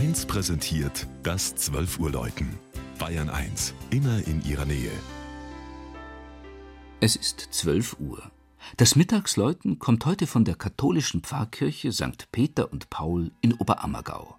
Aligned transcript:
1 0.00 0.24
präsentiert 0.24 1.06
das 1.22 1.54
12 1.56 1.98
Uhr 1.98 2.10
Läuten. 2.10 2.58
Bayern 2.98 3.28
1, 3.28 3.74
immer 3.90 4.26
in 4.26 4.42
ihrer 4.42 4.64
Nähe. 4.64 4.90
Es 7.00 7.16
ist 7.16 7.48
12 7.50 8.00
Uhr. 8.00 8.30
Das 8.78 8.96
Mittagsläuten 8.96 9.78
kommt 9.78 10.06
heute 10.06 10.26
von 10.26 10.46
der 10.46 10.54
katholischen 10.54 11.20
Pfarrkirche 11.20 11.92
St. 11.92 12.32
Peter 12.32 12.72
und 12.72 12.88
Paul 12.88 13.30
in 13.42 13.52
Oberammergau. 13.52 14.38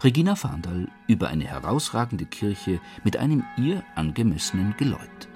Regina 0.00 0.36
Fahndal 0.36 0.86
über 1.08 1.26
eine 1.26 1.44
herausragende 1.44 2.26
Kirche 2.26 2.80
mit 3.02 3.16
einem 3.16 3.42
ihr 3.56 3.82
angemessenen 3.96 4.76
Geläut. 4.76 5.28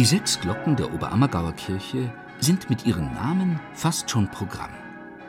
Die 0.00 0.06
sechs 0.06 0.40
Glocken 0.40 0.76
der 0.76 0.94
Oberammergauer 0.94 1.52
Kirche 1.52 2.10
sind 2.38 2.70
mit 2.70 2.86
ihren 2.86 3.12
Namen 3.12 3.60
fast 3.74 4.08
schon 4.08 4.30
Programm. 4.30 4.70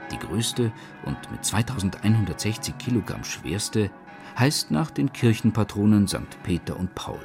Die 0.09 0.17
größte 0.17 0.71
und 1.03 1.17
mit 1.29 1.43
2160 1.43 2.77
Kilogramm 2.77 3.25
schwerste 3.25 3.91
heißt 4.39 4.71
nach 4.71 4.89
den 4.89 5.11
Kirchenpatronen 5.11 6.07
St. 6.07 6.41
Peter 6.43 6.79
und 6.79 6.95
Paul 6.95 7.19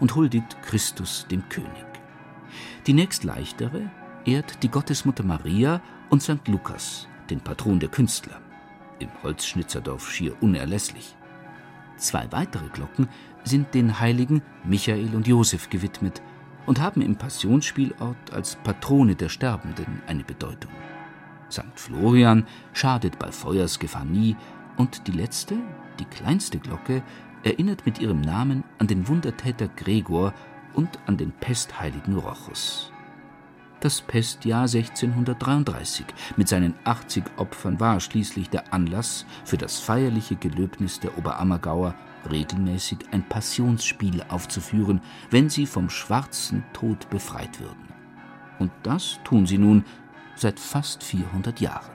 und 0.00 0.14
huldigt 0.14 0.56
Christus 0.62 1.26
dem 1.30 1.46
König. 1.50 1.84
Die 2.86 2.94
nächst 2.94 3.24
leichtere 3.24 3.90
ehrt 4.24 4.62
die 4.62 4.70
Gottesmutter 4.70 5.22
Maria 5.22 5.82
und 6.08 6.22
St. 6.22 6.48
Lukas, 6.48 7.08
den 7.28 7.40
Patron 7.40 7.78
der 7.78 7.90
Künstler, 7.90 8.40
im 9.00 9.10
Holzschnitzerdorf 9.22 10.10
schier 10.10 10.34
unerlässlich. 10.40 11.14
Zwei 11.98 12.26
weitere 12.32 12.70
Glocken 12.70 13.10
sind 13.44 13.74
den 13.74 14.00
Heiligen 14.00 14.40
Michael 14.64 15.14
und 15.14 15.26
Josef 15.26 15.68
gewidmet 15.68 16.22
und 16.66 16.80
haben 16.80 17.00
im 17.00 17.16
Passionsspielort 17.16 18.32
als 18.32 18.56
Patrone 18.56 19.14
der 19.14 19.28
Sterbenden 19.28 20.02
eine 20.06 20.24
Bedeutung. 20.24 20.70
St. 21.50 21.62
Florian 21.76 22.44
schadet 22.72 23.18
bei 23.18 23.30
Feuersgefahr 23.30 24.04
nie 24.04 24.36
und 24.76 25.06
die 25.06 25.12
letzte, 25.12 25.56
die 25.98 26.04
kleinste 26.04 26.58
Glocke, 26.58 27.02
erinnert 27.44 27.86
mit 27.86 28.00
ihrem 28.00 28.20
Namen 28.20 28.64
an 28.78 28.88
den 28.88 29.06
Wundertäter 29.06 29.68
Gregor 29.68 30.34
und 30.74 30.98
an 31.06 31.16
den 31.16 31.32
pestheiligen 31.32 32.18
Rochus. 32.18 32.92
Das 33.80 34.00
Pestjahr 34.00 34.62
1633 34.62 36.06
mit 36.36 36.48
seinen 36.48 36.74
80 36.84 37.24
Opfern 37.36 37.78
war 37.78 38.00
schließlich 38.00 38.50
der 38.50 38.72
Anlass 38.72 39.26
für 39.44 39.58
das 39.58 39.78
feierliche 39.78 40.34
Gelöbnis 40.34 40.98
der 40.98 41.16
Oberammergauer 41.16 41.94
regelmäßig 42.30 42.98
ein 43.12 43.28
Passionsspiel 43.28 44.22
aufzuführen, 44.28 45.00
wenn 45.30 45.48
sie 45.48 45.66
vom 45.66 45.90
schwarzen 45.90 46.64
Tod 46.72 47.08
befreit 47.10 47.60
würden. 47.60 47.92
Und 48.58 48.72
das 48.82 49.20
tun 49.24 49.46
sie 49.46 49.58
nun 49.58 49.84
seit 50.34 50.58
fast 50.58 51.02
400 51.02 51.60
Jahren. 51.60 51.90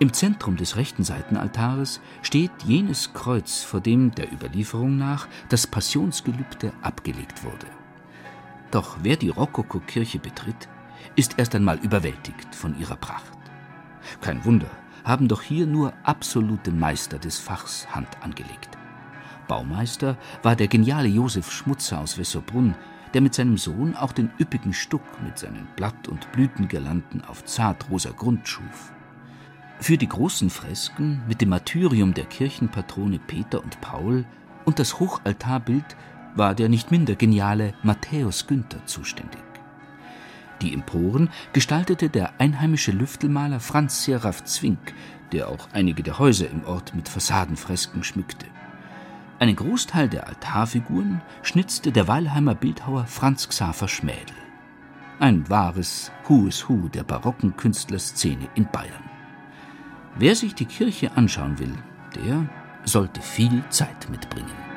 Im 0.00 0.12
Zentrum 0.12 0.56
des 0.56 0.76
rechten 0.76 1.02
Seitenaltares 1.02 2.00
steht 2.22 2.52
jenes 2.64 3.12
Kreuz, 3.14 3.62
vor 3.62 3.80
dem 3.80 4.14
der 4.14 4.32
Überlieferung 4.32 4.96
nach 4.96 5.26
das 5.48 5.66
Passionsgelübde 5.66 6.72
abgelegt 6.82 7.42
wurde. 7.42 7.66
Doch 8.70 8.98
wer 9.02 9.16
die 9.16 9.30
Rokoko-Kirche 9.30 10.20
betritt, 10.20 10.68
ist 11.16 11.38
erst 11.38 11.54
einmal 11.56 11.78
überwältigt 11.78 12.54
von 12.54 12.78
ihrer 12.78 12.96
Pracht. 12.96 13.32
Kein 14.20 14.44
Wunder, 14.44 14.70
haben 15.04 15.26
doch 15.26 15.42
hier 15.42 15.66
nur 15.66 15.94
absolute 16.04 16.70
Meister 16.70 17.18
des 17.18 17.38
Fachs 17.38 17.88
Hand 17.92 18.08
angelegt. 18.22 18.77
Baumeister 19.48 20.16
war 20.42 20.54
der 20.54 20.68
geniale 20.68 21.08
Josef 21.08 21.50
Schmutzer 21.50 21.98
aus 21.98 22.18
Wesserbrunn, 22.18 22.76
der 23.14 23.22
mit 23.22 23.34
seinem 23.34 23.56
Sohn 23.56 23.96
auch 23.96 24.12
den 24.12 24.30
üppigen 24.38 24.72
Stuck 24.72 25.02
mit 25.24 25.38
seinen 25.38 25.66
Blatt- 25.74 26.08
und 26.08 26.30
Blütengirlanden 26.32 27.24
auf 27.24 27.44
zartrosa 27.44 28.10
Grund 28.10 28.46
schuf. 28.46 28.92
Für 29.80 29.96
die 29.96 30.08
großen 30.08 30.50
Fresken 30.50 31.22
mit 31.26 31.40
dem 31.40 31.48
Martyrium 31.48 32.12
der 32.12 32.26
Kirchenpatrone 32.26 33.18
Peter 33.18 33.62
und 33.62 33.80
Paul 33.80 34.24
und 34.64 34.78
das 34.78 35.00
Hochaltarbild 35.00 35.96
war 36.34 36.54
der 36.54 36.68
nicht 36.68 36.90
minder 36.90 37.14
geniale 37.14 37.74
Matthäus 37.82 38.46
Günther 38.46 38.84
zuständig. 38.86 39.42
Die 40.60 40.74
Emporen 40.74 41.30
gestaltete 41.52 42.10
der 42.10 42.40
einheimische 42.40 42.90
Lüftelmaler 42.90 43.60
Franz 43.60 44.04
Seraph 44.04 44.44
Zwink, 44.44 44.92
der 45.32 45.48
auch 45.48 45.68
einige 45.72 46.02
der 46.02 46.18
Häuser 46.18 46.50
im 46.50 46.64
Ort 46.64 46.94
mit 46.96 47.08
Fassadenfresken 47.08 48.02
schmückte. 48.02 48.46
Einen 49.38 49.54
Großteil 49.54 50.08
der 50.08 50.26
Altarfiguren 50.26 51.22
schnitzte 51.42 51.92
der 51.92 52.08
Weilheimer 52.08 52.56
Bildhauer 52.56 53.06
Franz 53.06 53.48
Xaver 53.48 53.86
Schmädel. 53.86 54.36
Ein 55.20 55.48
wahres 55.48 56.10
is 56.48 56.68
Who 56.68 56.88
der 56.88 57.04
barocken 57.04 57.56
Künstlerszene 57.56 58.48
in 58.56 58.68
Bayern. 58.70 59.10
Wer 60.16 60.34
sich 60.34 60.54
die 60.54 60.64
Kirche 60.66 61.16
anschauen 61.16 61.58
will, 61.58 61.74
der 62.16 62.48
sollte 62.84 63.20
viel 63.20 63.62
Zeit 63.70 64.10
mitbringen. 64.10 64.67